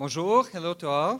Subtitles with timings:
[0.00, 1.18] Bonjour, hello to all.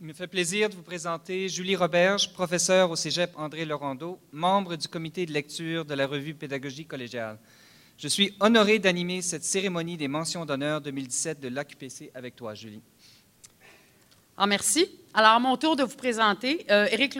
[0.00, 4.76] Il me fait plaisir de vous présenter Julie Roberge, professeure au Cégep André Laurando, membre
[4.76, 7.38] du comité de lecture de la revue Pédagogie collégiale.
[7.98, 12.80] Je suis honoré d'animer cette cérémonie des mentions d'honneur 2017 de l'AQPC avec toi, Julie.
[14.38, 14.88] Ah, merci.
[15.12, 17.18] Alors, mon tour de vous présenter, euh, Éric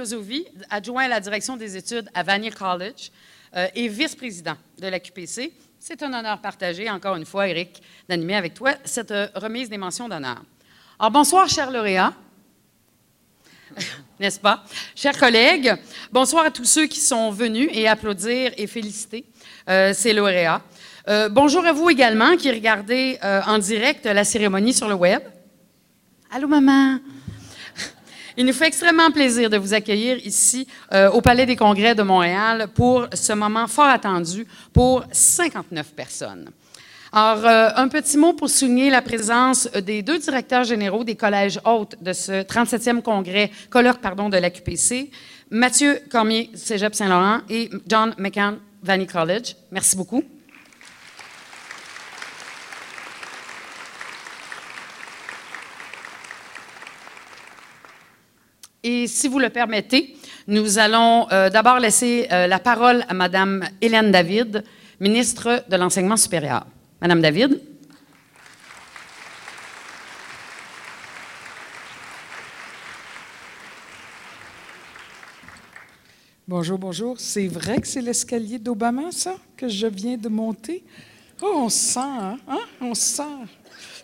[0.71, 3.13] adjoint à la direction des études à Vanier College
[3.55, 5.53] euh, et vice-président de l'AQPC.
[5.79, 9.77] C'est un honneur partagé, encore une fois, Éric, d'animer avec toi cette euh, remise des
[9.77, 10.43] mentions d'honneur.
[11.03, 12.13] Alors, bonsoir, chers lauréats.
[14.21, 14.63] N'est-ce pas?
[14.95, 15.75] Chers collègues,
[16.13, 19.25] bonsoir à tous ceux qui sont venus et applaudir et féliciter
[19.69, 20.63] euh, ces lauréats.
[21.09, 25.23] Euh, bonjour à vous également qui regardez euh, en direct la cérémonie sur le web.
[26.31, 27.01] Allô, maman?
[28.37, 30.69] Il nous fait extrêmement plaisir de vous accueillir ici
[31.13, 36.53] au Palais des Congrès de Montréal pour ce moment fort attendu pour 59 personnes.
[37.15, 37.45] Alors,
[37.77, 42.15] un petit mot pour souligner la présence des deux directeurs généraux des collèges hôtes de
[42.15, 45.11] ce 37e congrès, colloque pardon, de l'AQPC,
[45.51, 49.55] Mathieu Cormier, Cégep Saint-Laurent, et John McCann, Valley College.
[49.71, 50.25] Merci beaucoup.
[58.83, 60.17] Et si vous le permettez,
[60.49, 64.65] nous allons euh, d'abord laisser euh, la parole à Mme Hélène David,
[64.99, 66.65] ministre de l'Enseignement supérieur.
[67.03, 67.61] Madame David.
[76.47, 77.19] Bonjour, bonjour.
[77.19, 80.85] C'est vrai que c'est l'escalier d'Obama, ça, que je viens de monter?
[81.43, 82.39] Oh, on sent, hein?
[82.47, 82.61] hein?
[82.81, 83.25] On sent.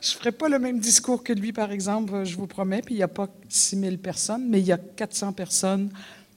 [0.03, 2.97] Je ne ferai pas le même discours que lui, par exemple, je vous promets, puis
[2.97, 5.89] il n'y a pas 6 000 personnes, mais il y a 400 personnes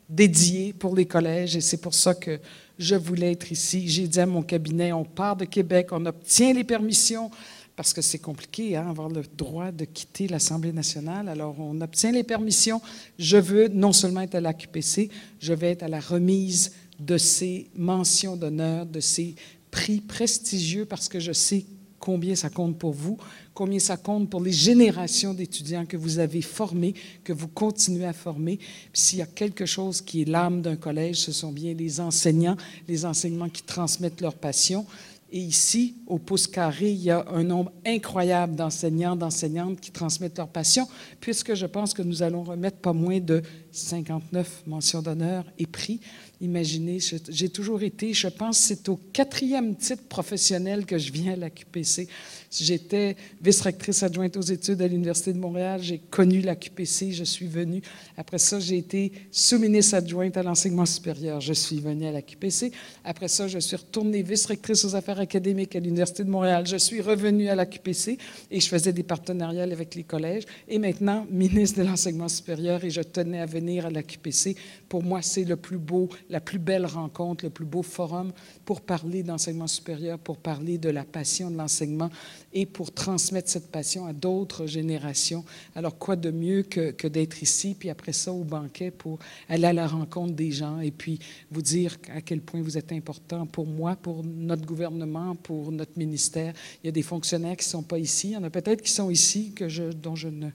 [0.08, 2.40] dédiées pour les collèges, et c'est pour ça que
[2.82, 3.88] je voulais être ici.
[3.88, 7.30] J'ai dit à mon cabinet, on part de Québec, on obtient les permissions,
[7.76, 11.30] parce que c'est compliqué, hein, avoir le droit de quitter l'Assemblée nationale.
[11.30, 12.82] Alors, on obtient les permissions.
[13.18, 15.10] Je veux non seulement être à l'AQPC,
[15.40, 19.36] je vais être à la remise de ces mentions d'honneur, de ces
[19.70, 21.66] prix prestigieux, parce que je sais
[22.02, 23.18] combien ça compte pour vous,
[23.54, 28.14] combien ça compte pour les générations d'étudiants que vous avez formés, que vous continuez à
[28.14, 28.60] former.
[28.92, 32.58] S'il y a quelque chose qui est l'âme d'un collège, ce sont bien les enseignants,
[32.88, 34.86] les enseignements qui transmettent leur passion.
[35.34, 40.38] Et ici, au pouce carré, il y a un nombre incroyable d'enseignants, d'enseignantes qui transmettent
[40.38, 40.90] leur passion,
[41.22, 43.42] puisque je pense que nous allons remettre pas moins de
[43.72, 46.02] 59 mentions d'honneur et prix.
[46.42, 46.98] Imaginez,
[47.30, 52.08] j'ai toujours été, je pense c'est au quatrième titre professionnel que je viens à l'AQPC.
[52.52, 57.82] J'étais vice-rectrice adjointe aux études à l'Université de Montréal, j'ai connu l'AQPC, je suis venue.
[58.18, 62.72] Après ça, j'ai été sous-ministre adjointe à l'enseignement supérieur, je suis venue à l'AQPC.
[63.06, 67.02] Après ça, je suis retournée vice-rectrice aux affaires académiques à l'Université de Montréal, je suis
[67.02, 68.18] revenue à l'AQPC
[68.50, 70.44] et je faisais des partenariats avec les collèges.
[70.68, 74.56] Et maintenant, ministre de l'enseignement supérieur et je tenais à venir à l'AQPC.
[74.90, 78.32] Pour moi, c'est le plus beau, la plus belle rencontre, le plus beau forum
[78.66, 82.10] pour parler d'enseignement supérieur, pour parler de la passion de l'enseignement
[82.54, 85.44] et pour transmettre cette passion à d'autres générations.
[85.76, 89.66] Alors, quoi de mieux que, que d'être ici, puis après ça au banquet pour aller
[89.66, 91.20] à la rencontre des gens et puis
[91.52, 95.98] vous dire à quel point vous êtes important pour moi, pour notre gouvernement, pour notre
[95.98, 96.54] ministère.
[96.84, 98.30] Il y a des fonctionnaires qui ne sont pas ici.
[98.30, 100.50] Il y en a peut-être qui sont ici que je, dont je ne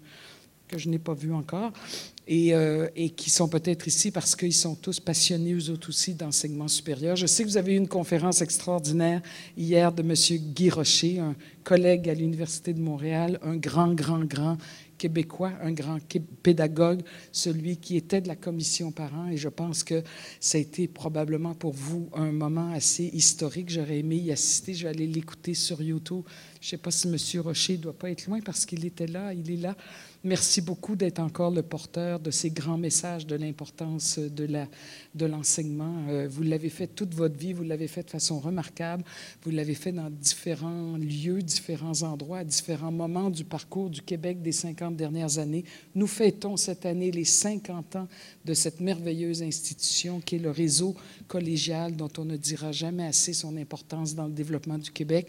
[0.69, 1.73] que je n'ai pas vu encore,
[2.29, 6.15] et, euh, et qui sont peut-être ici parce qu'ils sont tous passionnés, eux autres aussi,
[6.15, 7.17] d'enseignement supérieur.
[7.17, 9.23] Je sais que vous avez eu une conférence extraordinaire
[9.57, 10.15] hier de M.
[10.53, 14.59] Guy Rocher, un collègue à l'Université de Montréal, un grand, grand, grand
[14.97, 15.99] québécois, un grand
[16.43, 17.03] pédagogue,
[17.33, 20.03] celui qui était de la commission parents, et je pense que
[20.41, 23.69] ça a été probablement pour vous un moment assez historique.
[23.71, 24.75] J'aurais aimé y assister.
[24.75, 26.23] Je vais aller l'écouter sur YouTube.
[26.61, 27.17] Je ne sais pas si M.
[27.43, 29.77] Rocher ne doit pas être loin parce qu'il était là, il est là.
[30.27, 36.03] Merci beaucoup d'être encore le porteur de ces grands messages de l'importance de l'enseignement.
[36.09, 39.05] Euh, vous l'avez fait toute votre vie, vous l'avez fait de façon remarquable,
[39.45, 44.43] vous l'avez fait dans différents lieux, différents endroits, à différents moments du parcours du Québec
[44.43, 45.65] des 50 dernières années.
[45.95, 48.09] Nous fêtons cette année les 50 ans
[48.45, 50.97] de cette merveilleuse institution qui est le réseau
[51.29, 55.29] collégial dont on ne dira jamais assez son importance dans le développement du Québec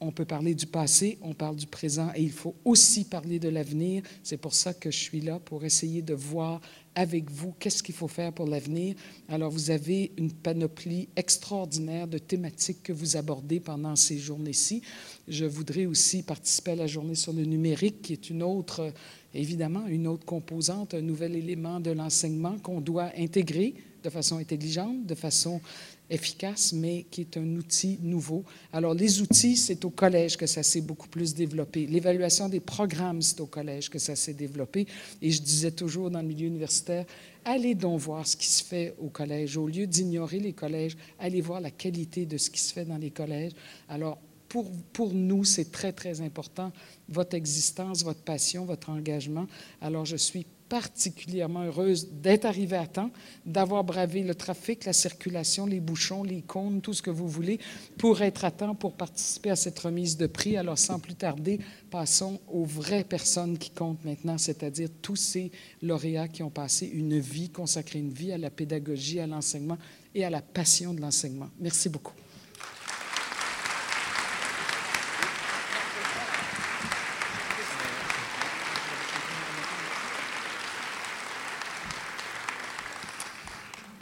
[0.00, 3.48] on peut parler du passé, on parle du présent et il faut aussi parler de
[3.48, 4.02] l'avenir.
[4.22, 6.60] C'est pour ça que je suis là, pour essayer de voir
[6.94, 8.96] avec vous qu'est-ce qu'il faut faire pour l'avenir.
[9.28, 14.82] Alors, vous avez une panoplie extraordinaire de thématiques que vous abordez pendant ces journées-ci.
[15.28, 18.92] Je voudrais aussi participer à la journée sur le numérique, qui est une autre
[19.34, 25.06] évidemment une autre composante, un nouvel élément de l'enseignement qu'on doit intégrer de façon intelligente,
[25.06, 25.60] de façon
[26.10, 28.44] efficace, mais qui est un outil nouveau.
[28.72, 31.86] Alors, les outils, c'est au collège que ça s'est beaucoup plus développé.
[31.86, 34.86] L'évaluation des programmes, c'est au collège que ça s'est développé.
[35.22, 37.06] Et je disais toujours dans le milieu universitaire,
[37.44, 39.56] allez donc voir ce qui se fait au collège.
[39.56, 42.98] Au lieu d'ignorer les collèges, allez voir la qualité de ce qui se fait dans
[42.98, 43.52] les collèges.
[43.88, 44.18] Alors,
[44.48, 46.72] pour, pour, nous, c'est très, très important,
[47.08, 49.46] votre existence, votre passion, votre engagement.
[49.80, 53.10] Alors, je suis particulièrement heureuse d'être arrivée à temps,
[53.44, 57.58] d'avoir bravé le trafic, la circulation, les bouchons, les cônes, tout ce que vous voulez,
[57.98, 60.56] pour être à temps, pour participer à cette remise de prix.
[60.56, 61.58] Alors, sans plus tarder,
[61.90, 65.50] passons aux vraies personnes qui comptent maintenant, c'est-à-dire tous ces
[65.82, 69.78] lauréats qui ont passé une vie, consacré une vie à la pédagogie, à l'enseignement
[70.14, 71.50] et à la passion de l'enseignement.
[71.58, 72.14] Merci beaucoup.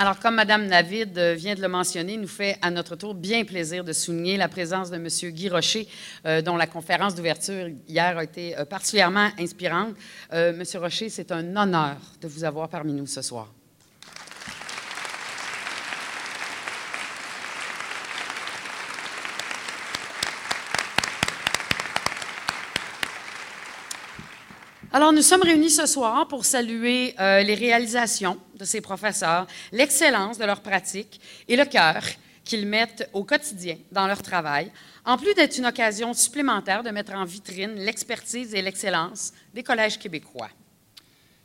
[0.01, 3.45] Alors, comme Mme David euh, vient de le mentionner, nous fait à notre tour bien
[3.45, 5.09] plaisir de souligner la présence de M.
[5.33, 5.89] Guy Rocher,
[6.25, 9.97] euh, dont la conférence d'ouverture hier a été euh, particulièrement inspirante.
[10.33, 10.63] Euh, M.
[10.81, 13.53] Rocher, c'est un honneur de vous avoir parmi nous ce soir.
[24.91, 30.39] Alors, nous sommes réunis ce soir pour saluer euh, les réalisations de ces professeurs, l'excellence
[30.39, 32.03] de leur pratique et le cœur
[32.43, 34.73] qu'ils mettent au quotidien dans leur travail,
[35.05, 39.99] en plus d'être une occasion supplémentaire de mettre en vitrine l'expertise et l'excellence des collèges
[39.99, 40.49] québécois.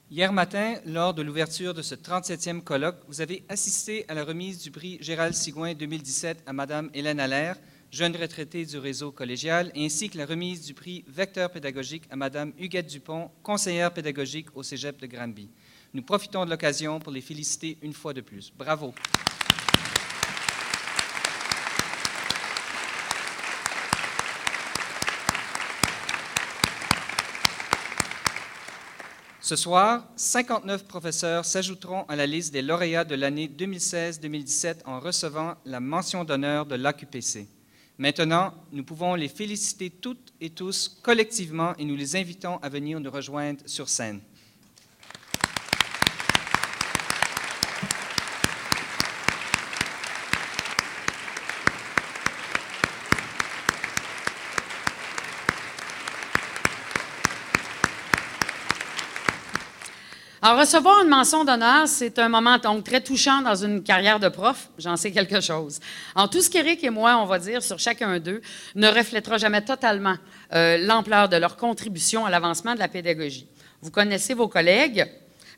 [0.09, 4.59] Hier matin, lors de l'ouverture de ce 37e colloque, vous avez assisté à la remise
[4.59, 7.57] du prix Gérald Sigouin 2017 à Mme Hélène Allaire,
[7.93, 12.51] jeune retraitée du réseau collégial, ainsi que la remise du prix Vecteur pédagogique à Mme
[12.57, 15.47] Huguette Dupont, conseillère pédagogique au Cégep de Granby.
[15.93, 18.51] Nous profitons de l'occasion pour les féliciter une fois de plus.
[18.57, 18.95] Bravo.
[29.39, 35.53] Ce soir, 59 professeurs s'ajouteront à la liste des lauréats de l'année 2016-2017 en recevant
[35.65, 37.47] la mention d'honneur de l'AQPC.
[37.97, 42.99] Maintenant, nous pouvons les féliciter toutes et tous collectivement et nous les invitons à venir
[42.99, 44.19] nous rejoindre sur scène.
[60.45, 64.27] Alors, recevoir une mention d'honneur, c'est un moment donc très touchant dans une carrière de
[64.27, 64.67] prof.
[64.77, 65.79] J'en sais quelque chose.
[66.15, 68.41] En tout ce qu'Éric et moi, on va dire sur chacun d'eux,
[68.75, 70.17] ne reflètera jamais totalement
[70.53, 73.47] euh, l'ampleur de leur contribution à l'avancement de la pédagogie.
[73.81, 75.09] Vous connaissez vos collègues,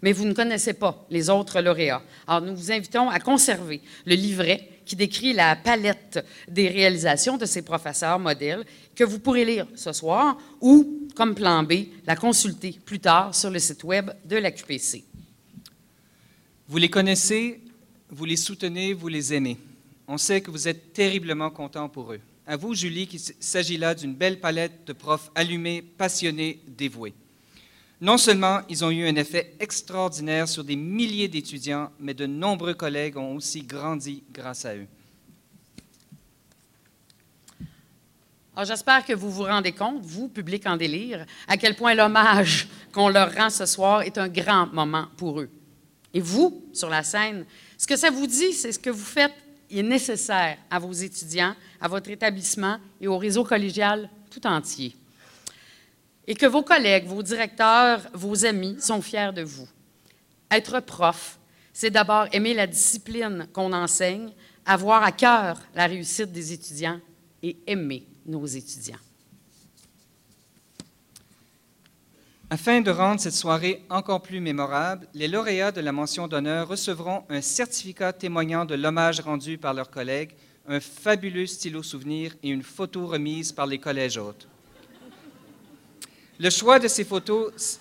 [0.03, 2.03] mais vous ne connaissez pas les autres lauréats.
[2.27, 7.45] Alors, nous vous invitons à conserver le livret qui décrit la palette des réalisations de
[7.45, 8.65] ces professeurs modèles
[8.95, 13.49] que vous pourrez lire ce soir ou, comme plan B, la consulter plus tard sur
[13.49, 15.03] le site web de l'AQPC.
[16.67, 17.61] Vous les connaissez,
[18.09, 19.57] vous les soutenez, vous les aimez.
[20.07, 22.21] On sait que vous êtes terriblement content pour eux.
[22.47, 27.13] À vous, Julie, qu'il s'agit là d'une belle palette de profs allumés, passionnés, dévoués.
[28.01, 32.73] Non seulement ils ont eu un effet extraordinaire sur des milliers d'étudiants, mais de nombreux
[32.73, 34.87] collègues ont aussi grandi grâce à eux.
[38.55, 42.67] Alors, j'espère que vous vous rendez compte, vous, public en délire, à quel point l'hommage
[42.93, 45.49] qu'on leur rend ce soir est un grand moment pour eux.
[46.13, 47.45] Et vous, sur la scène,
[47.77, 49.33] ce que ça vous dit, c'est ce que vous faites
[49.69, 54.95] est nécessaire à vos étudiants, à votre établissement et au réseau collégial tout entier
[56.27, 59.67] et que vos collègues, vos directeurs, vos amis sont fiers de vous.
[60.51, 61.39] Être prof,
[61.73, 64.31] c'est d'abord aimer la discipline qu'on enseigne,
[64.65, 66.99] avoir à cœur la réussite des étudiants
[67.43, 68.97] et aimer nos étudiants.
[72.49, 77.23] Afin de rendre cette soirée encore plus mémorable, les lauréats de la mention d'honneur recevront
[77.29, 80.31] un certificat témoignant de l'hommage rendu par leurs collègues,
[80.67, 84.47] un fabuleux stylo souvenir et une photo remise par les collèges hôtes.
[86.37, 87.79] Le choix de ces photos,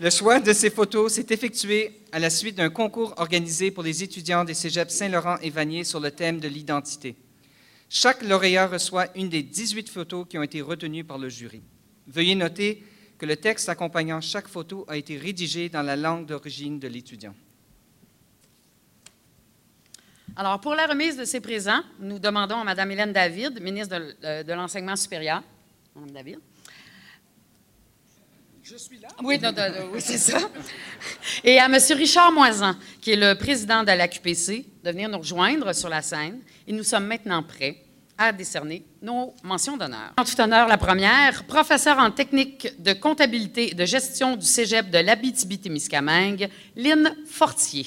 [0.00, 4.02] le choix de ces photos s'est effectué à la suite d'un concours organisé pour les
[4.02, 7.14] étudiants des cégeps Saint-Laurent et Vanier sur le thème de l'identité.
[7.88, 11.62] Chaque lauréat reçoit une des 18 photos qui ont été retenues par le jury.
[12.08, 12.82] Veuillez noter
[13.18, 17.34] que le texte accompagnant chaque photo a été rédigé dans la langue d'origine de l'étudiant.
[20.34, 24.42] Alors, pour la remise de ces présents, nous demandons à Mme Hélène David, ministre de,
[24.42, 25.44] de l'Enseignement supérieur,
[28.62, 29.08] Je suis là.
[29.22, 30.38] Oui, non, non, non, oui, c'est ça.
[31.44, 31.76] Et à M.
[31.90, 36.00] Richard Moisan, qui est le président de la QPC, de venir nous rejoindre sur la
[36.00, 36.40] scène.
[36.66, 37.82] Et nous sommes maintenant prêts
[38.16, 40.14] à décerner nos mentions d'honneur.
[40.16, 44.88] En tout honneur, la première, professeur en technique de comptabilité et de gestion du cégep
[44.88, 47.86] de l'Abitibi-Témiscamingue, Lynn Fortier.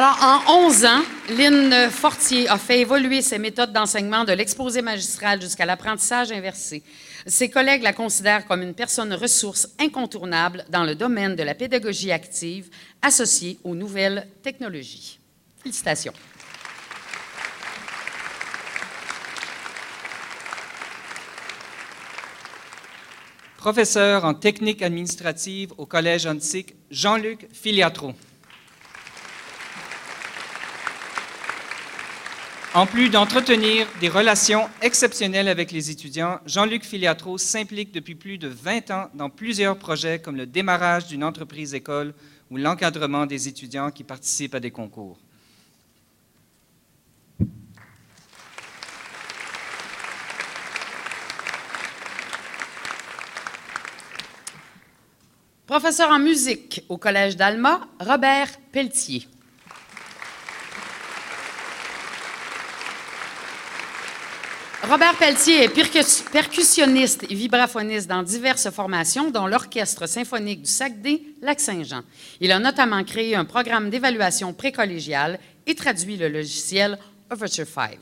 [0.00, 5.42] Alors, en 11 ans, Lynn Fortier a fait évoluer ses méthodes d'enseignement de l'exposé magistral
[5.42, 6.84] jusqu'à l'apprentissage inversé.
[7.26, 12.12] Ses collègues la considèrent comme une personne ressource incontournable dans le domaine de la pédagogie
[12.12, 12.70] active
[13.02, 15.18] associée aux nouvelles technologies.
[15.64, 16.12] Félicitations.
[23.56, 28.14] Professeur en technique administrative au Collège antique, Jean-Luc Filiatro.
[32.74, 38.46] En plus d'entretenir des relations exceptionnelles avec les étudiants, Jean-Luc Filiatro s'implique depuis plus de
[38.46, 42.12] 20 ans dans plusieurs projets comme le démarrage d'une entreprise école
[42.50, 45.18] ou l'encadrement des étudiants qui participent à des concours.
[55.66, 59.26] Professeur en musique au Collège d'Alma, Robert Pelletier.
[64.84, 72.02] Robert Pelletier est percussionniste et vibraphoniste dans diverses formations, dont l'Orchestre symphonique du Saguenay, Lac-Saint-Jean.
[72.40, 76.96] Il a notamment créé un programme d'évaluation précollégiale et traduit le logiciel
[77.28, 77.98] Overture 5.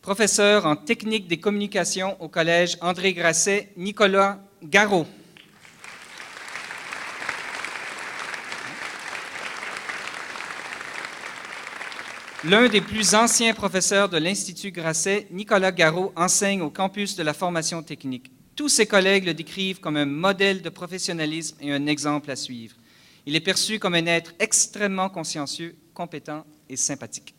[0.00, 5.06] Professeur en technique des communications au Collège André Grasset, Nicolas Garot.
[12.46, 17.32] L'un des plus anciens professeurs de l'Institut Grasset, Nicolas Garot, enseigne au campus de la
[17.32, 18.30] formation technique.
[18.54, 22.76] Tous ses collègues le décrivent comme un modèle de professionnalisme et un exemple à suivre.
[23.24, 27.34] Il est perçu comme un être extrêmement consciencieux, compétent et sympathique.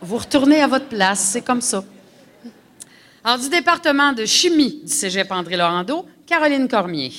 [0.00, 1.84] Vous retournez à votre place, c'est comme ça.
[3.28, 7.10] Alors, du département de chimie du cégep André Laurando, Caroline Cormier.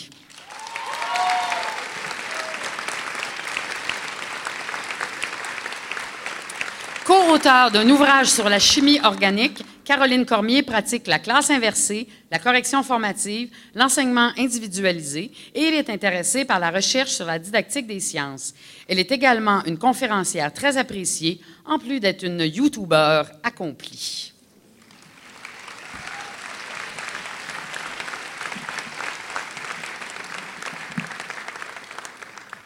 [7.03, 12.83] Co-auteur d'un ouvrage sur la chimie organique, Caroline Cormier pratique la classe inversée, la correction
[12.83, 18.53] formative, l'enseignement individualisé et elle est intéressée par la recherche sur la didactique des sciences.
[18.87, 24.31] Elle est également une conférencière très appréciée, en plus d'être une YouTuber accomplie.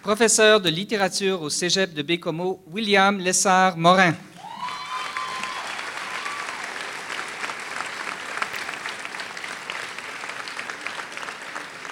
[0.02, 4.16] Professeur de littérature au Cégep de Bécomo, William Lessard-Morin.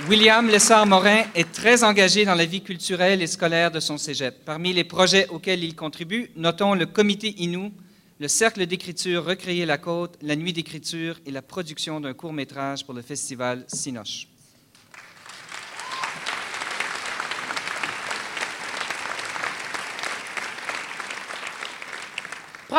[0.07, 4.43] William Lessard-Morin est très engagé dans la vie culturelle et scolaire de son cégep.
[4.43, 7.71] Parmi les projets auxquels il contribue, notons le Comité Inou,
[8.19, 12.95] le Cercle d'écriture Recréer la Côte, la Nuit d'écriture et la production d'un court-métrage pour
[12.95, 14.28] le festival Sinoche.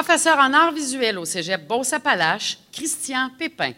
[0.02, 3.74] Professeur en arts visuels au cégep Beauce-Appalaches, Christian Pépin.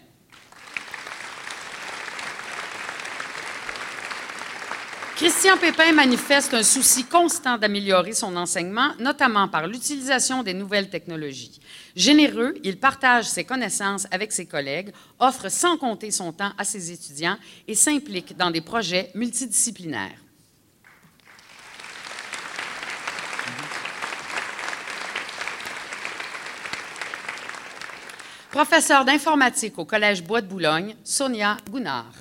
[5.17, 11.59] Christian Pépin manifeste un souci constant d'améliorer son enseignement, notamment par l'utilisation des nouvelles technologies.
[11.97, 16.93] Généreux, il partage ses connaissances avec ses collègues, offre sans compter son temps à ses
[16.93, 17.37] étudiants
[17.67, 20.22] et s'implique dans des projets multidisciplinaires.
[28.53, 32.13] Professeur d'informatique au Collège Bois de Boulogne, Sonia Gounard.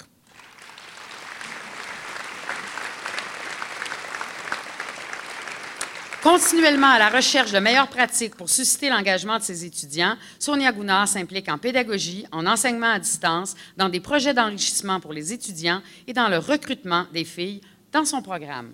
[6.23, 11.09] Continuellement à la recherche de meilleures pratiques pour susciter l'engagement de ses étudiants, Sonia Gounard
[11.09, 16.13] s'implique en pédagogie, en enseignement à distance, dans des projets d'enrichissement pour les étudiants et
[16.13, 17.59] dans le recrutement des filles
[17.91, 18.73] dans son programme.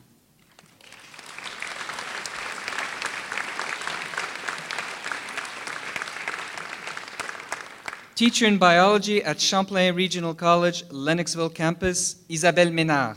[8.17, 13.15] Teacher in biology at Champlain Regional College, Lennoxville campus, Isabelle Ménard.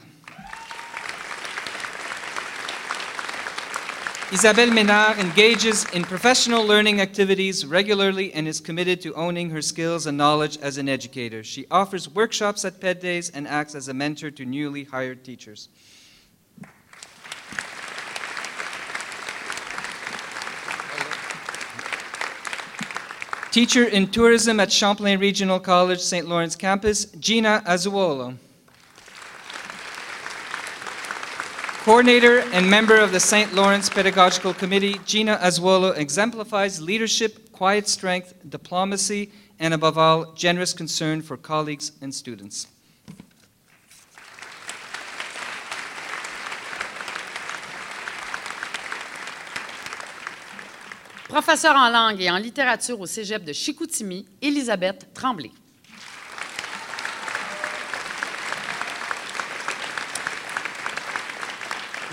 [4.30, 10.04] Isabelle Ménard engages in professional learning activities regularly and is committed to owning her skills
[10.04, 11.42] and knowledge as an educator.
[11.42, 15.70] She offers workshops at PED Days and acts as a mentor to newly hired teachers.
[23.50, 26.28] Teacher in tourism at Champlain Regional College, St.
[26.28, 28.36] Lawrence campus, Gina Azuolo.
[31.82, 33.52] Coordinator and member of the St.
[33.52, 41.20] Lawrence Pedagogical Committee, Gina Azuolo exemplifies leadership, quiet strength, diplomacy, and above all, generous concern
[41.20, 42.68] for colleagues and students.
[51.30, 55.52] Professeure en langue et en littérature au cégep de Chicoutimi, Elisabeth Tremblay.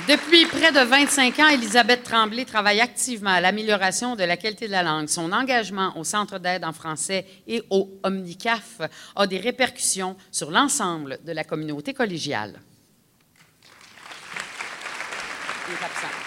[0.08, 4.72] Depuis près de 25 ans, Elisabeth Tremblay travaille activement à l'amélioration de la qualité de
[4.72, 5.08] la langue.
[5.08, 8.82] Son engagement au Centre d'aide en français et au Omnicaf
[9.16, 12.62] a des répercussions sur l'ensemble de la communauté collégiale.
[15.70, 16.27] Il.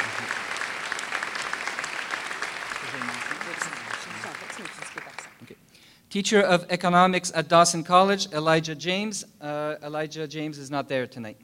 [6.11, 9.25] Teacher of economics at Dawson College, Elijah James.
[9.41, 11.37] Uh, Elijah James is not there tonight.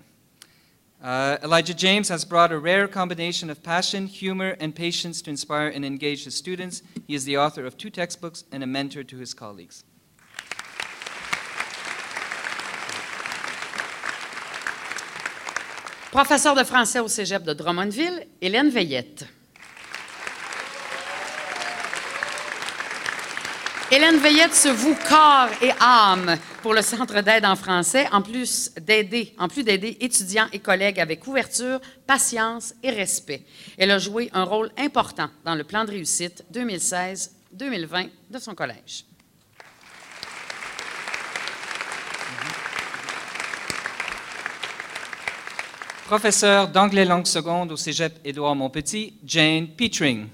[1.01, 5.69] Uh, Elijah James has brought a rare combination of passion, humor, and patience to inspire
[5.69, 6.83] and engage his students.
[7.07, 9.85] He is the author of two textbooks and a mentor to his colleagues.
[16.11, 19.27] Professeur de français au cégep de Drummondville, Hélène Veillette.
[23.97, 28.71] Hélène Veillette se voue corps et âme pour le Centre d'aide en français, en plus
[28.79, 33.41] d'aider, en plus d'aider étudiants et collègues avec ouverture, patience et respect.
[33.79, 39.07] Elle a joué un rôle important dans le plan de réussite 2016-2020 de son collège.
[46.04, 50.26] Professeur d'anglais langue seconde au cégep Édouard Montpetit, Jane Petring.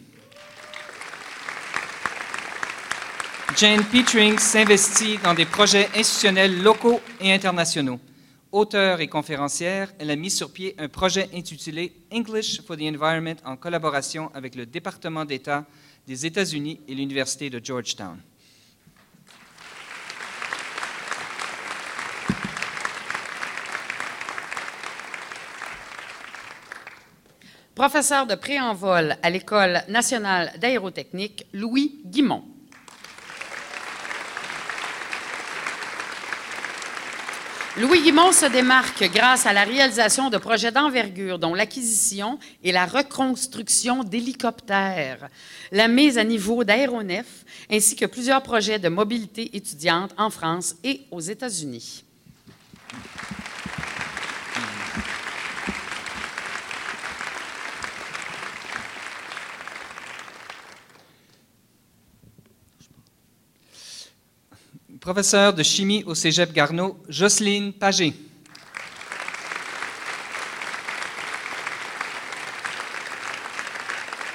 [3.62, 8.00] Jane Petring s'investit dans des projets institutionnels locaux et internationaux.
[8.50, 13.36] Auteure et conférencière, elle a mis sur pied un projet intitulé English for the Environment
[13.44, 15.64] en collaboration avec le département d'État
[16.08, 18.18] des États-Unis et l'Université de Georgetown.
[27.76, 32.51] Professeur de pré-envol à l'École nationale d'aérotechnique, Louis Guimont.
[37.78, 42.84] Louis Guimont se démarque grâce à la réalisation de projets d'envergure, dont l'acquisition et la
[42.84, 45.30] reconstruction d'hélicoptères,
[45.70, 51.00] la mise à niveau d'aéronefs, ainsi que plusieurs projets de mobilité étudiante en France et
[51.10, 52.04] aux États-Unis.
[65.02, 68.14] Professeur de chimie au Cégep Garneau, Jocelyne Pagé.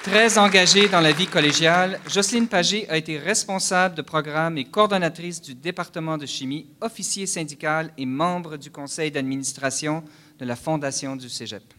[0.04, 5.42] Très engagée dans la vie collégiale, Jocelyne Pagé a été responsable de programme et coordonnatrice
[5.42, 10.04] du département de chimie, officier syndical et membre du conseil d'administration
[10.38, 11.77] de la Fondation du Cégep.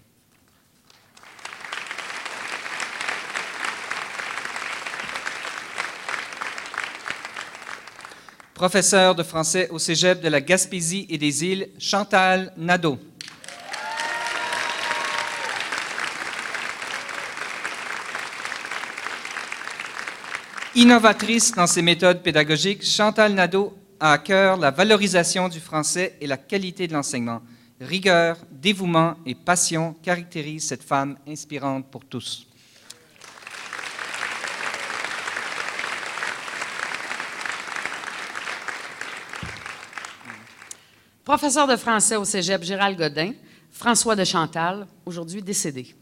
[8.59, 12.99] Professeur de français au Cégep de la Gaspésie et des îles, Chantal Nadeau.
[20.75, 26.27] Innovatrice dans ses méthodes pédagogiques, Chantal Nadeau a à cœur la valorisation du français et
[26.27, 27.43] la qualité de l'enseignement.
[27.81, 32.48] Rigueur, dévouement et passion caractérisent cette femme inspirante pour tous.
[41.29, 43.33] Professeur de français au cégep Gérald Godin,
[43.71, 45.95] François de Chantal, aujourd'hui décédé.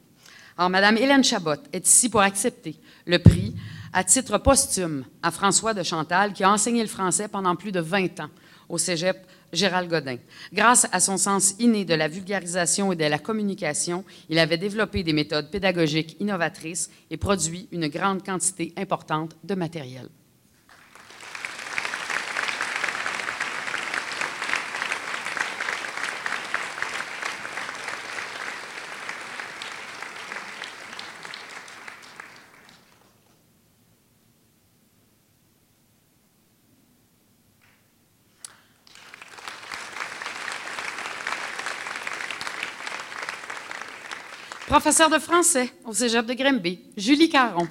[0.56, 3.52] Alors, Madame Hélène Chabot est ici pour accepter le prix
[3.92, 7.80] à titre posthume à François de Chantal, qui a enseigné le français pendant plus de
[7.80, 8.30] 20 ans
[8.68, 9.16] au cégep
[9.52, 10.18] Gérald Godin.
[10.52, 15.02] Grâce à son sens inné de la vulgarisation et de la communication, il avait développé
[15.02, 20.08] des méthodes pédagogiques innovatrices et produit une grande quantité importante de matériel.
[44.66, 47.68] Professeur de français au cégep de Grimby, Julie Caron.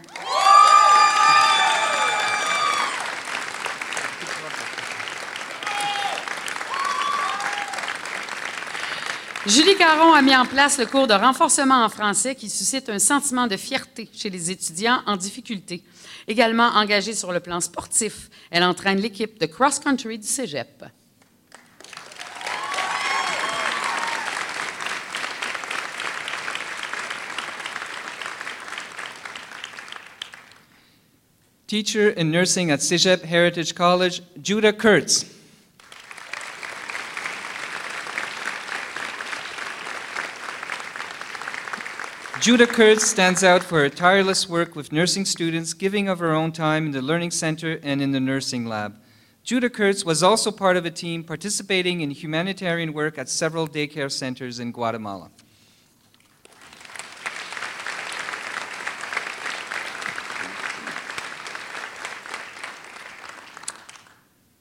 [9.45, 12.97] Julie Caron a mis en place le cours de renforcement en français qui suscite un
[12.97, 15.84] sentiment de fierté chez les étudiants en difficulté.
[16.29, 20.86] Également engagée sur le plan sportif, elle entraîne l'équipe de cross-country du cégep.
[31.75, 35.25] Teacher in nursing at Cégep Heritage College, Judah Kurtz.
[42.39, 46.53] Judah Kurtz stands out for her tireless work with nursing students, giving of her own
[46.53, 48.95] time in the Learning Center and in the nursing lab.
[49.43, 54.09] Judah Kurtz was also part of a team participating in humanitarian work at several daycare
[54.09, 55.29] centers in Guatemala.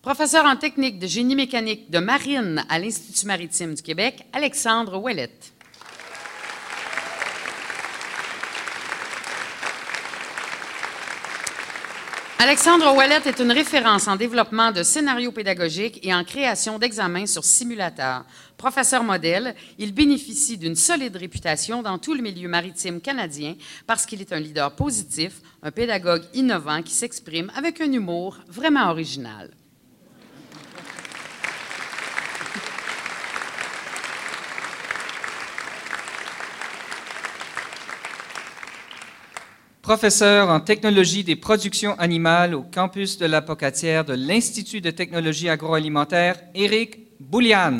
[0.05, 5.55] Professeur en technique de génie mécanique de marine à l'Institut maritime du Québec, Alexandre Ouellette.
[12.39, 17.43] Alexandre Ouellette est une référence en développement de scénarios pédagogiques et en création d'examens sur
[17.43, 18.27] simulateur.
[18.59, 23.55] Professeur modèle, il bénéficie d'une solide réputation dans tout le milieu maritime canadien
[23.87, 28.91] parce qu'il est un leader positif, un pédagogue innovant qui s'exprime avec un humour vraiment
[28.91, 29.51] original.
[39.85, 45.51] Professeur en technologie des productions animales au campus de la Pocatière de l'Institut de technologie
[45.51, 47.77] agroalimentaire, Éric Boulian.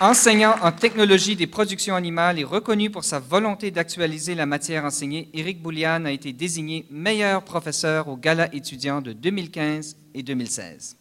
[0.00, 5.30] Enseignant en technologie des productions animales et reconnu pour sa volonté d'actualiser la matière enseignée,
[5.34, 10.96] Éric Boulian a été désigné meilleur professeur au gala étudiant de 2015 et 2016.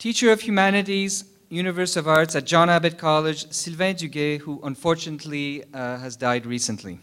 [0.00, 5.98] Teacher of Humanities, Universe of Arts at John Abbott College, Sylvain Duguay, who unfortunately uh,
[5.98, 6.98] has died recently.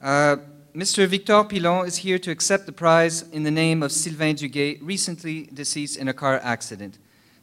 [0.00, 0.36] Uh,
[0.76, 1.08] Mr.
[1.08, 5.48] Victor Pilon is here to accept the prize in the name of Sylvain Duguay, recently
[5.52, 6.98] deceased in a car accident.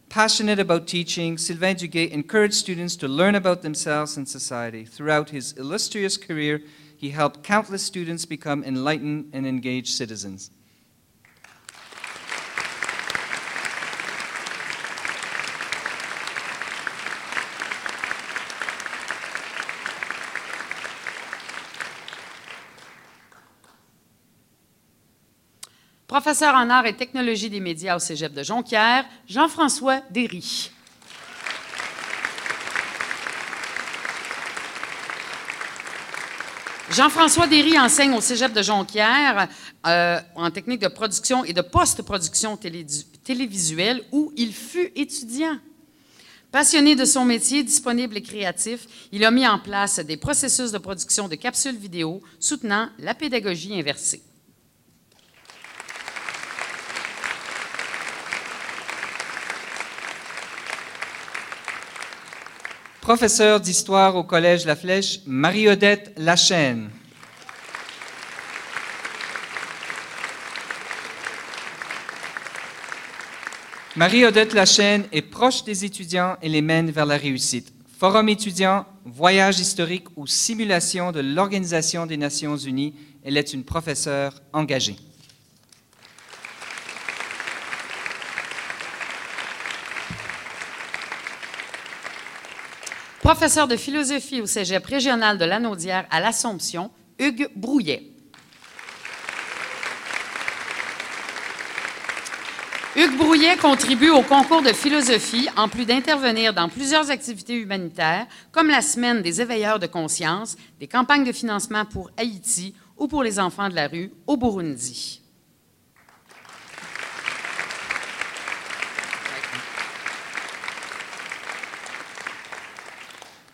[0.07, 4.85] Passionate about teaching, Sylvain Duguay encouraged students to learn about themselves and society.
[4.85, 6.61] Throughout his illustrious career,
[6.95, 10.49] he helped countless students become enlightened and engaged citizens.
[26.09, 30.71] Professeur en arts et technologie des médias au Cégep de Jonquière, Jean-François Derry.
[36.89, 39.47] Jean-François Derry enseigne au Cégep de Jonquière
[39.85, 45.59] euh, en technique de production et de post-production télévisuelle où il fut étudiant.
[46.51, 50.79] Passionné de son métier, disponible et créatif, il a mis en place des processus de
[50.79, 54.23] production de capsules vidéo soutenant la pédagogie inversée.
[63.09, 66.91] Professeur d'histoire au Collège La Flèche, Marie-Odette Lachaine.
[73.95, 77.73] Marie-Odette Lachaine est proche des étudiants et les mène vers la réussite.
[77.97, 82.93] Forum étudiant, voyage historique ou simulation de l'Organisation des Nations Unies,
[83.23, 84.97] elle est une professeure engagée.
[93.29, 96.89] Professeur de philosophie au Cégep régional de Lanaudière à l'Assomption,
[97.19, 98.11] Hugues Brouillet.
[102.95, 108.69] Hugues Brouillet contribue au concours de philosophie en plus d'intervenir dans plusieurs activités humanitaires comme
[108.69, 113.39] la Semaine des éveilleurs de conscience, des campagnes de financement pour Haïti ou pour les
[113.39, 115.21] enfants de la rue au Burundi.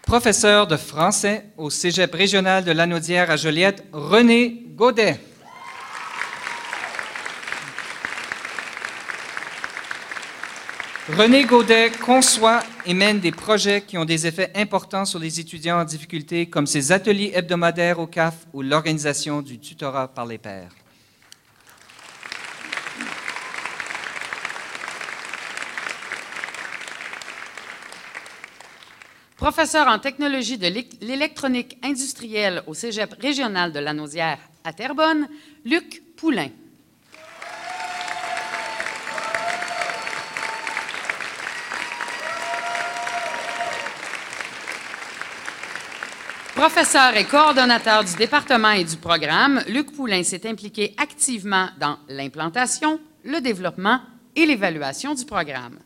[0.05, 5.19] Professeur de français au Cégep régional de Lanaudière à Joliette, René Godet.
[11.09, 15.79] René Gaudet conçoit et mène des projets qui ont des effets importants sur les étudiants
[15.79, 20.84] en difficulté, comme ses ateliers hebdomadaires au CAF ou l'organisation du tutorat par les pairs.
[29.45, 30.65] Professeur en technologie de
[31.01, 35.27] l'électronique industrielle au Cégep régional de Lanaudière à Terrebonne,
[35.63, 36.49] Luc Poulain.
[46.55, 52.99] Professeur et coordonnateur du département et du programme, Luc Poulain s'est impliqué activement dans l'implantation,
[53.23, 53.99] le développement
[54.35, 55.77] et l'évaluation du programme.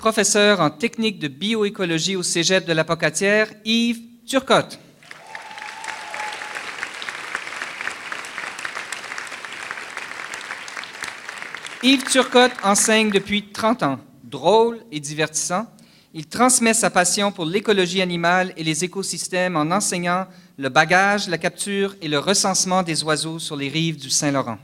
[0.00, 4.78] Professeur en technique de bioécologie au Cégep de la Pocatière, Yves Turcotte.
[11.82, 13.98] Yves Turcotte enseigne depuis 30 ans.
[14.24, 15.66] Drôle et divertissant,
[16.14, 21.36] il transmet sa passion pour l'écologie animale et les écosystèmes en enseignant le bagage, la
[21.36, 24.56] capture et le recensement des oiseaux sur les rives du Saint-Laurent.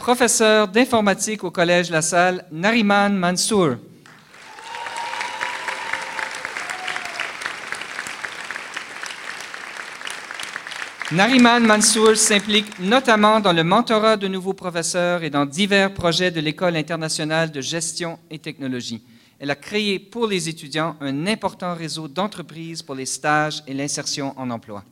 [0.00, 3.76] Professeur d'informatique au Collège La Salle, Nariman Mansour.
[11.12, 16.40] Nariman Mansour s'implique notamment dans le mentorat de nouveaux professeurs et dans divers projets de
[16.40, 19.04] l'École internationale de gestion et technologie.
[19.38, 24.32] Elle a créé pour les étudiants un important réseau d'entreprises pour les stages et l'insertion
[24.38, 24.82] en emploi.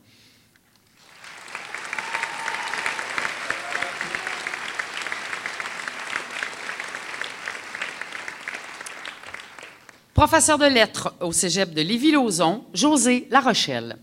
[10.19, 13.99] Professeur de lettres au cégep de Lévis-Lauzon, José Larochelle.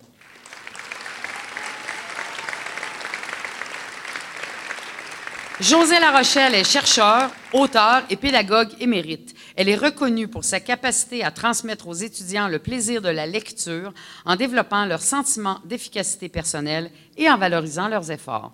[5.59, 9.35] José Larochelle est chercheur, auteur et pédagogue émérite.
[9.57, 13.93] Elle est reconnue pour sa capacité à transmettre aux étudiants le plaisir de la lecture
[14.23, 18.53] en développant leur sentiment d'efficacité personnelle et en valorisant leurs efforts.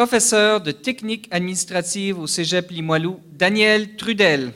[0.00, 4.50] Professeur de technique administrative au Cégep Limoilou, Daniel Trudel.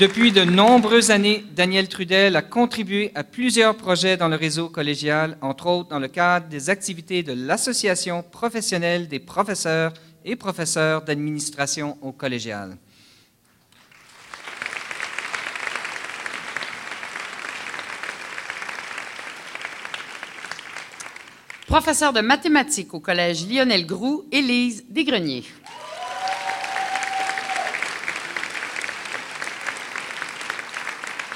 [0.00, 5.36] Depuis de nombreuses années, Daniel Trudel a contribué à plusieurs projets dans le réseau collégial,
[5.42, 9.92] entre autres dans le cadre des activités de l'Association professionnelle des professeurs
[10.24, 12.78] et professeurs d'administration au collégial.
[21.66, 25.42] Professeur de mathématiques au Collège Lionel Groux, Élise Desgreniers.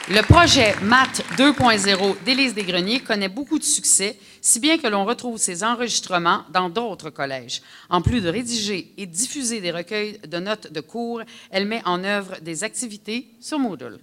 [0.08, 5.36] Le projet Math 2.0 d'Élise Desgreniers connaît beaucoup de succès, si bien que l'on retrouve
[5.36, 7.60] ses enregistrements dans d'autres collèges.
[7.88, 12.04] En plus de rédiger et diffuser des recueils de notes de cours, elle met en
[12.04, 13.98] œuvre des activités sur Moodle.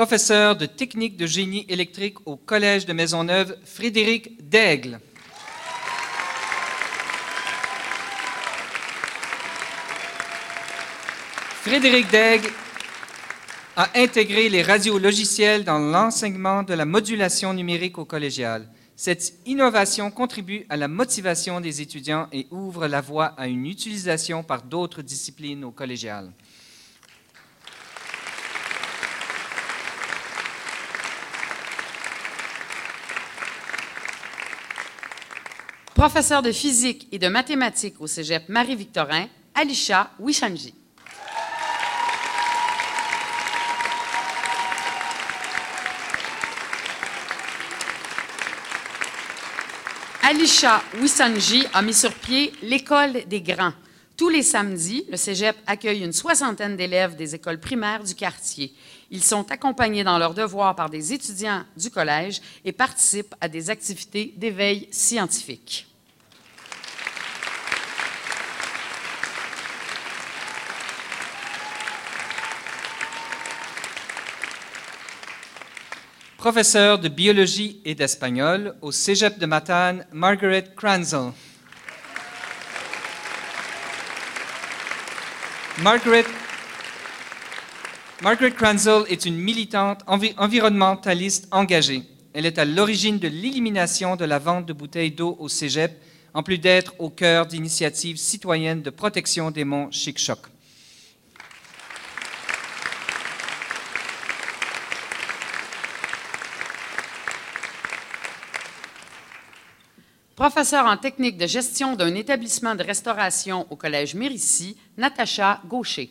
[0.00, 4.98] Professeur de technique de génie électrique au Collège de Maisonneuve, Frédéric Daigle.
[11.60, 12.48] Frédéric Daigle
[13.76, 18.70] a intégré les radiologiciels dans l'enseignement de la modulation numérique au collégial.
[18.96, 24.44] Cette innovation contribue à la motivation des étudiants et ouvre la voie à une utilisation
[24.44, 26.32] par d'autres disciplines au collégial.
[36.00, 40.72] Professeur de physique et de mathématiques au cégep Marie-Victorin, Alisha Wishanji.
[50.22, 53.74] Alisha Wisanji a mis sur pied l'école des grands.
[54.16, 58.72] Tous les samedis, le cégep accueille une soixantaine d'élèves des écoles primaires du quartier.
[59.10, 63.68] Ils sont accompagnés dans leurs devoirs par des étudiants du collège et participent à des
[63.68, 65.88] activités d'éveil scientifique.
[76.40, 81.32] Professeur de biologie et d'espagnol au Cégep de Matane, Margaret Kranzel.
[85.82, 86.24] Margaret,
[88.22, 92.04] Margaret Kranzel est une militante environnementaliste engagée.
[92.32, 95.92] Elle est à l'origine de l'élimination de la vente de bouteilles d'eau au Cégep,
[96.32, 100.38] en plus d'être au cœur d'initiatives citoyennes de protection des monts Chic-Choc.
[110.40, 116.10] Professeure en technique de gestion d'un établissement de restauration au Collège Mérissi, Natacha Gaucher.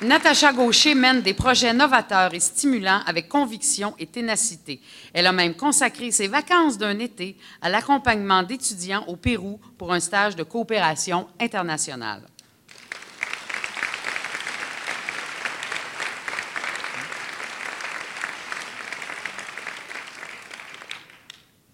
[0.00, 4.80] Natacha Gaucher mène des projets novateurs et stimulants avec conviction et ténacité.
[5.12, 10.00] Elle a même consacré ses vacances d'un été à l'accompagnement d'étudiants au Pérou pour un
[10.00, 12.22] stage de coopération internationale.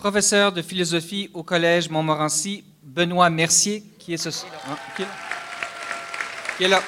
[0.05, 4.29] Professeur de philosophie au Collège Montmorency, Benoît Mercier, qui est ce...
[4.29, 4.77] Hein,
[6.69, 6.83] là?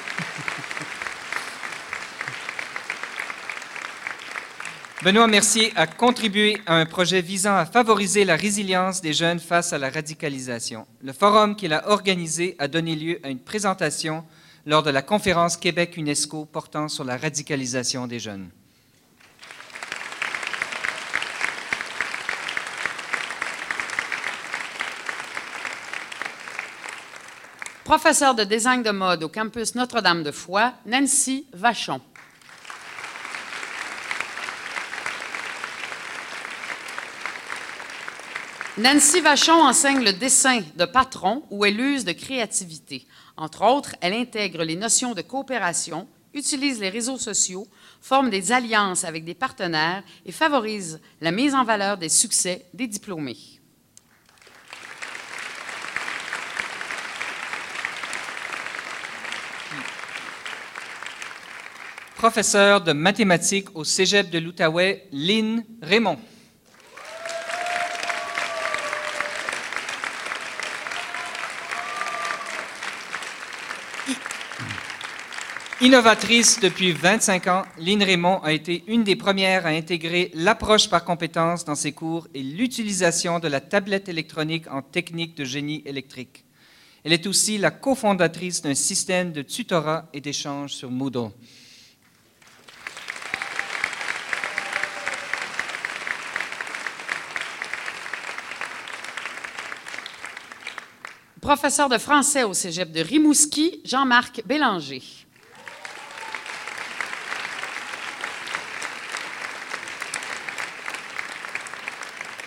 [5.01, 9.73] Benoît Mercier a contribué à un projet visant à favoriser la résilience des jeunes face
[9.73, 10.85] à la radicalisation.
[11.01, 14.23] Le forum qu'il a organisé a donné lieu à une présentation
[14.67, 18.51] lors de la conférence Québec-UNESCO portant sur la radicalisation des jeunes.
[27.87, 32.01] Professeur de design de mode au campus Notre-Dame-de-Foix, Nancy Vachon.
[38.77, 43.07] Nancy Vachon enseigne le dessin de patron où elle use de créativité.
[43.37, 47.69] Entre autres, elle intègre les notions de coopération, utilise les réseaux sociaux,
[48.01, 52.87] forme des alliances avec des partenaires et favorise la mise en valeur des succès des
[52.87, 53.56] diplômés.
[62.17, 66.17] Professeur de mathématiques au Cégep de l'Outaouais, Lynn Raymond.
[75.79, 81.05] Innovatrice depuis 25 ans, Lynn Raymond a été une des premières à intégrer l'approche par
[81.05, 86.45] compétences dans ses cours et l'utilisation de la tablette électronique en technique de génie électrique.
[87.03, 91.29] Elle est aussi la cofondatrice d'un système de tutorat et d'échange sur Moodle.
[101.47, 105.01] Professeur de français au cégep de Rimouski, Jean-Marc Bélanger.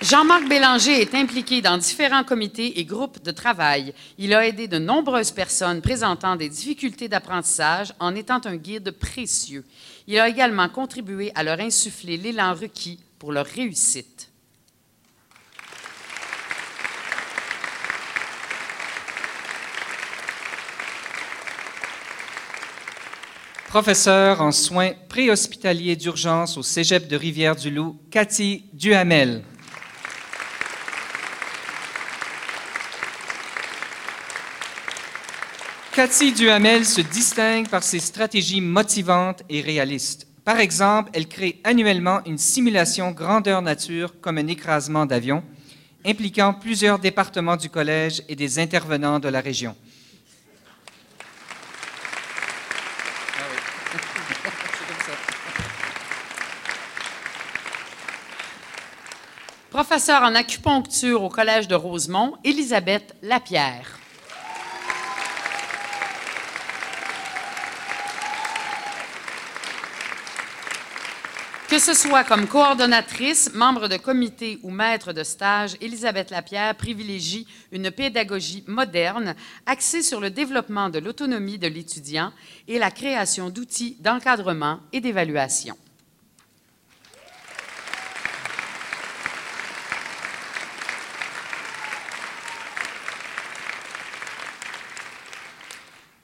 [0.03, 3.95] Jean-Marc Bélanger est impliqué dans différents comités et groupes de travail.
[4.19, 9.65] Il a aidé de nombreuses personnes présentant des difficultés d'apprentissage en étant un guide précieux.
[10.09, 14.30] Il a également contribué à leur insuffler l'élan requis pour leur réussite.
[23.71, 29.45] Professeur en soins préhospitaliers d'urgence au Cégep de Rivière-du-Loup, Cathy Duhamel.
[35.93, 40.27] Cathy Duhamel se distingue par ses stratégies motivantes et réalistes.
[40.45, 45.45] Par exemple, elle crée annuellement une simulation grandeur nature comme un écrasement d'avion,
[46.05, 49.77] impliquant plusieurs départements du collège et des intervenants de la région.
[59.83, 63.99] Professeure en acupuncture au Collège de Rosemont, Elisabeth Lapierre.
[71.71, 77.47] Que ce soit comme coordonnatrice, membre de comité ou maître de stage, Elisabeth Lapierre privilégie
[77.73, 82.35] une pédagogie moderne axée sur le développement de l'autonomie de l'étudiant
[82.69, 85.75] et la création d'outils d'encadrement et d'évaluation.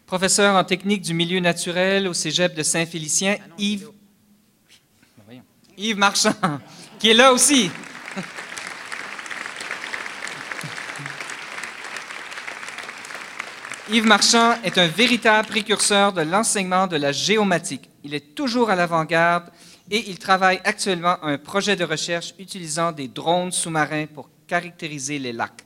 [0.06, 3.90] Professeur en technique du milieu naturel au Cégep de Saint-Félicien, Yves
[5.76, 6.32] Yves Marchand,
[7.00, 7.72] qui est là aussi.
[13.90, 17.90] Yves Marchand est un véritable précurseur de l'enseignement de la géomatique.
[18.04, 19.50] Il est toujours à l'avant-garde
[19.90, 25.18] et il travaille actuellement à un projet de recherche utilisant des drones sous-marins pour caractériser
[25.18, 25.65] les lacs.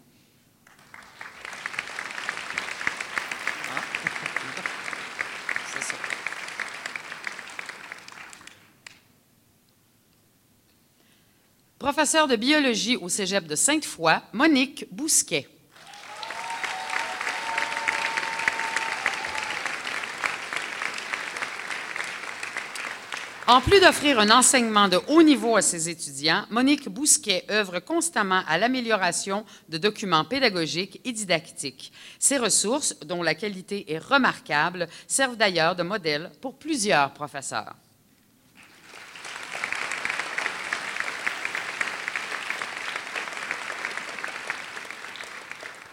[11.80, 15.48] Professeure de biologie au cégep de Sainte-Foy, Monique Bousquet.
[23.46, 28.42] En plus d'offrir un enseignement de haut niveau à ses étudiants, Monique Bousquet œuvre constamment
[28.46, 31.94] à l'amélioration de documents pédagogiques et didactiques.
[32.18, 37.74] Ses ressources, dont la qualité est remarquable, servent d'ailleurs de modèle pour plusieurs professeurs.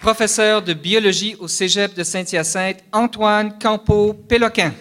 [0.07, 4.71] Professeur de biologie au Cégep de Saint-Hyacinthe, Antoine Campo-Péloquin.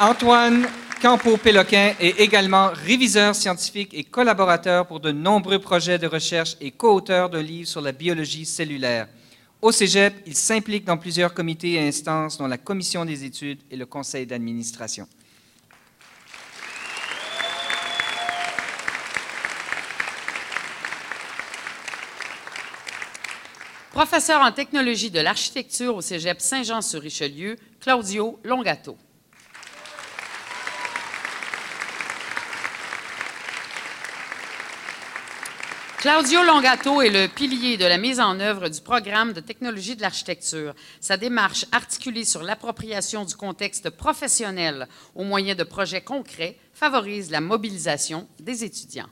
[0.00, 0.66] Antoine
[1.02, 7.28] Campo-Péloquin est également réviseur scientifique et collaborateur pour de nombreux projets de recherche et co-auteur
[7.28, 9.08] d'un livre sur la biologie cellulaire.
[9.60, 13.76] Au Cégep, il s'implique dans plusieurs comités et instances, dont la commission des études et
[13.76, 15.06] le conseil d'administration.
[23.92, 28.96] Professeur en technologie de l'architecture au Cégep Saint-Jean-sur-Richelieu, Claudio Longato.
[35.98, 40.00] Claudio Longato est le pilier de la mise en œuvre du programme de technologie de
[40.00, 40.74] l'architecture.
[40.98, 47.42] Sa démarche articulée sur l'appropriation du contexte professionnel au moyen de projets concrets favorise la
[47.42, 49.10] mobilisation des étudiants.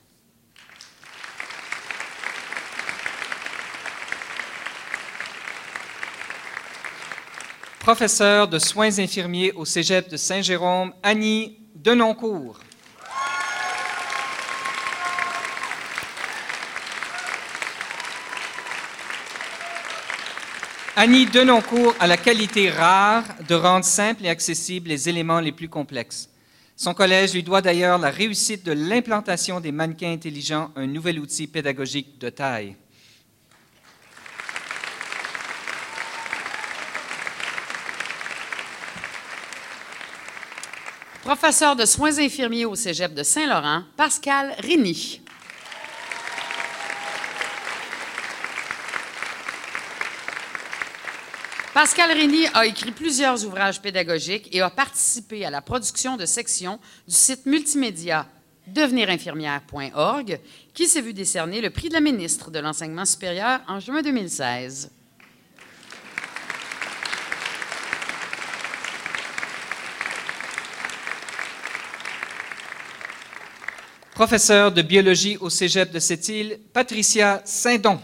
[7.81, 12.61] Professeur de soins infirmiers au Cégep de Saint-Jérôme, Annie Denoncourt.
[20.95, 25.70] Annie Denoncourt a la qualité rare de rendre simples et accessibles les éléments les plus
[25.70, 26.28] complexes.
[26.76, 31.47] Son collège lui doit d'ailleurs la réussite de l'implantation des mannequins intelligents, un nouvel outil
[31.47, 32.76] pédagogique de taille.
[41.22, 45.20] Professeur de soins infirmiers au Cégep de Saint-Laurent, Pascal Rini.
[51.74, 56.80] Pascal Rény a écrit plusieurs ouvrages pédagogiques et a participé à la production de sections
[57.06, 58.26] du site multimédia
[58.66, 60.40] devenirinfirmière.org,
[60.72, 64.90] qui s'est vu décerner le prix de la ministre de l'Enseignement supérieur en juin 2016.
[74.20, 77.98] Professeur de biologie au Cégep de Sept-Îles, Patricia Saint-Don.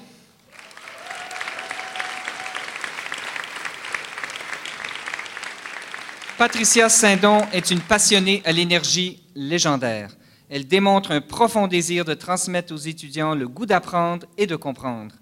[6.38, 10.08] Patricia Saint-Don est une passionnée à l'énergie légendaire.
[10.48, 15.14] Elle démontre un profond désir de transmettre aux étudiants le goût d'apprendre et de comprendre.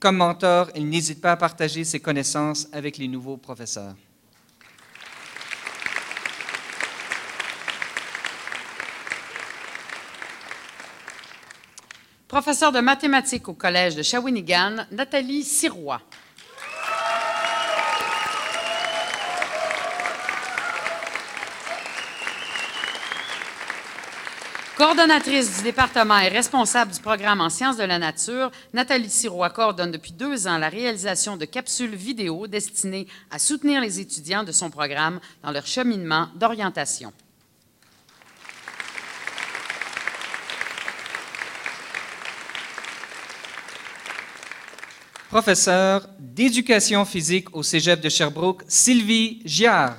[0.00, 3.94] Comme mentor, elle n'hésite pas à partager ses connaissances avec les nouveaux professeurs.
[12.30, 16.00] Professeur de mathématiques au Collège de Shawinigan, Nathalie Sirois.
[24.76, 29.90] Coordonnatrice du département et responsable du programme en sciences de la nature, Nathalie Sirois coordonne
[29.90, 34.70] depuis deux ans la réalisation de capsules vidéo destinées à soutenir les étudiants de son
[34.70, 37.12] programme dans leur cheminement d'orientation.
[45.30, 49.96] Professeur d'éducation physique au Cégep de Sherbrooke, Sylvie Giard.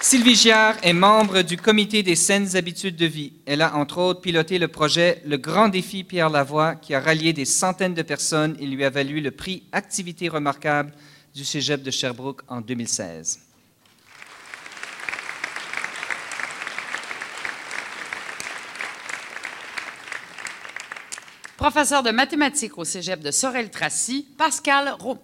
[0.00, 3.34] Sylvie Giard est membre du comité des saines habitudes de vie.
[3.46, 7.32] Elle a entre autres piloté le projet Le Grand Défi Pierre Lavoie qui a rallié
[7.32, 10.90] des centaines de personnes et lui a valu le prix Activité remarquable
[11.32, 13.38] du Cégep de Sherbrooke en 2016.
[21.56, 25.18] Professeur de mathématiques au Cégep de Sorel-Tracy, Pascal Roux.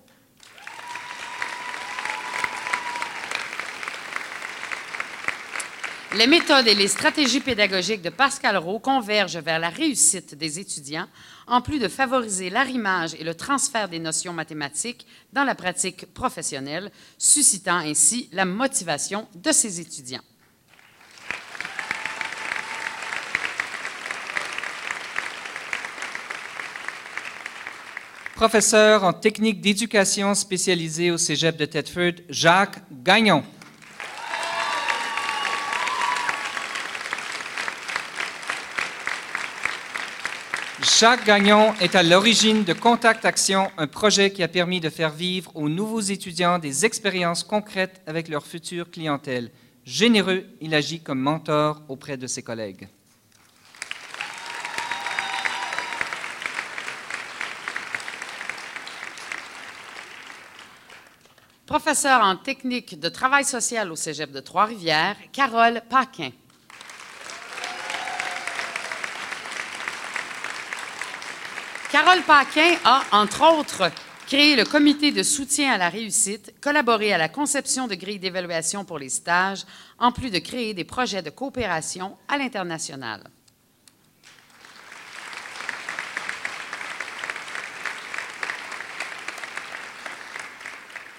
[6.17, 11.09] Les méthodes et les stratégies pédagogiques de Pascal Rowe convergent vers la réussite des étudiants,
[11.49, 16.93] en plus de favoriser l'arrimage et le transfert des notions mathématiques dans la pratique professionnelle,
[17.19, 20.23] suscitant ainsi la motivation de ces étudiants.
[28.41, 33.45] Professeur en technique d'éducation spécialisé au Cégep de Thetford, Jacques Gagnon.
[40.99, 45.11] Jacques Gagnon est à l'origine de Contact Action, un projet qui a permis de faire
[45.11, 49.51] vivre aux nouveaux étudiants des expériences concrètes avec leur future clientèle.
[49.85, 52.89] Généreux, il agit comme mentor auprès de ses collègues.
[61.71, 66.31] Professeur en technique de travail social au Cégep de Trois-Rivières, Carole Paquin.
[71.93, 73.89] Carole Paquin a, entre autres,
[74.27, 78.85] créé le comité de soutien à la réussite, collaboré à la conception de grilles d'évaluation
[78.85, 79.63] pour les stages,
[80.01, 83.23] en plus de créer des projets de coopération à l'international.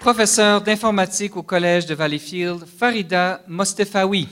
[0.02, 4.28] Professeur d'informatique au Collège de Valleyfield, Farida Mostefawi.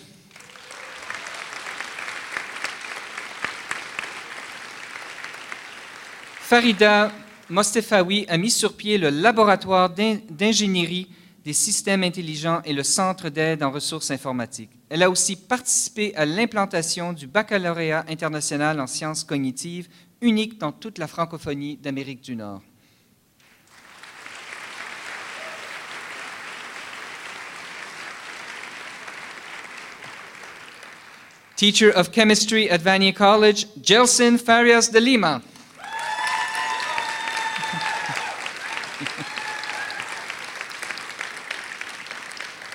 [6.40, 7.12] Farida
[7.52, 11.08] Mostefawi a mis sur pied le laboratoire d'ingénierie
[11.46, 14.72] des systèmes intelligents et le centre d'aide en ressources informatiques.
[14.90, 19.88] Elle a aussi participé à l'implantation du baccalauréat international en sciences cognitives,
[20.22, 22.64] unique dans toute la francophonie d'Amérique du Nord.
[31.60, 35.42] Teacher of Chemistry at Vanier College, Gelson Farias de Lima.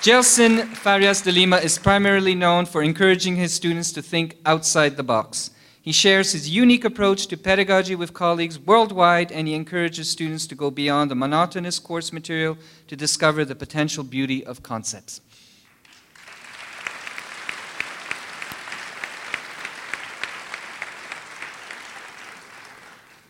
[0.03, 5.03] Gelson Farias de Lima is primarily known for encouraging his students to think outside the
[5.03, 5.51] box.
[5.81, 10.55] He shares his unique approach to pedagogy with colleagues worldwide, and he encourages students to
[10.55, 12.59] go beyond the monotonous course material
[12.89, 15.23] to discover the potential beauty of concepts.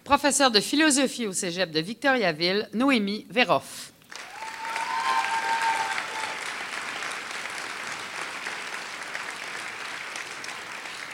[0.05, 3.90] Professeur de philosophie au cégep de Victoriaville, Noémie Véroff.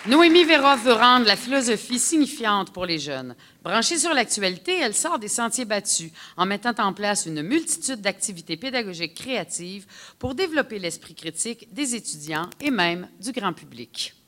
[0.07, 3.37] Noémie Véroff veut rendre la philosophie signifiante pour les jeunes.
[3.63, 8.57] Branchée sur l'actualité, elle sort des sentiers battus en mettant en place une multitude d'activités
[8.57, 9.87] pédagogiques créatives
[10.19, 14.20] pour développer l'esprit critique des étudiants et même du grand public.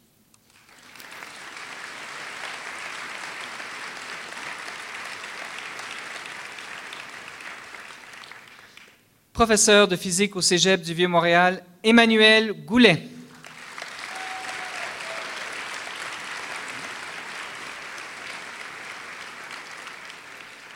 [9.33, 13.03] Professeur de physique au Cégep du Vieux-Montréal, Emmanuel Goulet.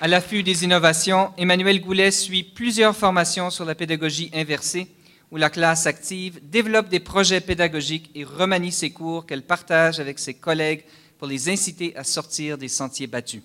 [0.01, 4.87] À l'affût des innovations, Emmanuel Goulet suit plusieurs formations sur la pédagogie inversée,
[5.31, 10.19] où la classe active développe des projets pédagogiques et remanie ses cours qu'elle partage avec
[10.19, 10.87] ses collègues
[11.19, 13.43] pour les inciter à sortir des sentiers battus.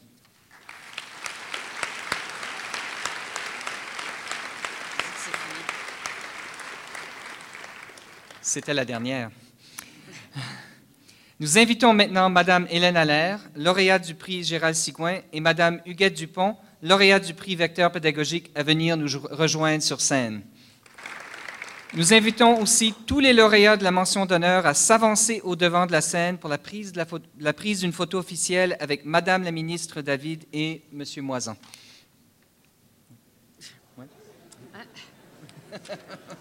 [8.52, 9.32] C'était la dernière.
[11.40, 16.58] Nous invitons maintenant Madame Hélène Allaire, lauréate du prix Gérald Sigouin, et Madame Huguette Dupont,
[16.82, 20.42] lauréate du prix Vecteur pédagogique, à venir nous rejoindre sur scène.
[21.94, 25.94] Nous invitons aussi tous les lauréats de la mention d'honneur à s'avancer au devant de
[25.94, 31.22] la scène pour la prise d'une photo officielle avec Madame la ministre David et Monsieur
[31.22, 31.56] Moisan.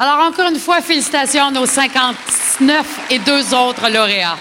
[0.00, 4.36] Alors, encore une fois, félicitations à nos 59 et deux autres lauréats.